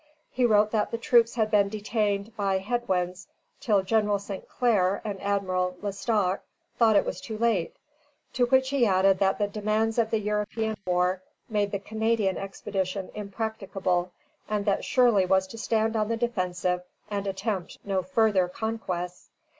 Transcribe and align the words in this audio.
He 0.31 0.45
wrote 0.45 0.71
that 0.71 0.89
the 0.89 0.97
troops 0.97 1.35
had 1.35 1.51
been 1.51 1.69
detained 1.69 2.35
by 2.35 2.57
head 2.57 2.87
winds 2.87 3.27
till 3.59 3.83
General 3.83 4.17
Saint 4.17 4.49
Clair 4.49 4.99
and 5.05 5.21
Admiral 5.21 5.77
Lestock 5.83 6.39
thought 6.79 6.95
it 6.95 7.13
too 7.17 7.37
late; 7.37 7.75
to 8.33 8.47
which 8.47 8.69
he 8.71 8.87
added 8.87 9.19
that 9.19 9.37
the 9.37 9.47
demands 9.47 9.99
of 9.99 10.09
the 10.09 10.17
European 10.19 10.75
war 10.87 11.21
made 11.49 11.71
the 11.71 11.77
Canadian 11.77 12.39
expedition 12.39 13.11
impracticable, 13.13 14.11
and 14.49 14.65
that 14.65 14.83
Shirley 14.83 15.27
was 15.27 15.45
to 15.45 15.59
stand 15.59 15.95
on 15.95 16.07
the 16.07 16.17
defensive 16.17 16.81
and 17.11 17.27
attempt 17.27 17.77
no 17.83 18.01
further 18.01 18.47
conquests. 18.47 19.29